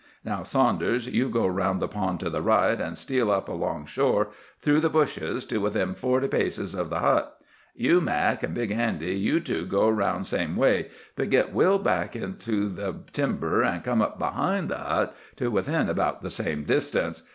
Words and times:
Now, 0.25 0.41
Saunders, 0.41 1.05
you 1.05 1.29
go 1.29 1.45
round 1.45 1.79
the 1.79 1.87
pond 1.87 2.21
to 2.21 2.29
the 2.31 2.41
right 2.41 2.81
and 2.81 2.97
steal 2.97 3.29
up 3.29 3.47
along 3.47 3.85
shore, 3.85 4.29
through 4.59 4.79
the 4.79 4.89
bushes, 4.89 5.45
to 5.45 5.59
within 5.59 5.93
forty 5.93 6.27
paces 6.27 6.73
of 6.73 6.89
the 6.89 7.01
hut. 7.01 7.37
You, 7.75 8.01
Mac, 8.01 8.43
an' 8.43 8.55
Big 8.55 8.71
Andy, 8.71 9.13
you 9.15 9.39
two 9.39 9.63
go 9.67 9.87
round 9.87 10.25
same 10.25 10.55
way, 10.55 10.89
but 11.15 11.29
git 11.29 11.53
well 11.53 11.77
back 11.77 12.15
into 12.15 12.67
the 12.67 12.95
timber, 13.13 13.61
and 13.61 13.83
come 13.83 14.01
up 14.01 14.17
behind 14.17 14.69
the 14.69 14.77
hut 14.79 15.15
to 15.35 15.51
within 15.51 15.87
about 15.87 16.23
the 16.23 16.31
same 16.31 16.63
distance. 16.63 17.21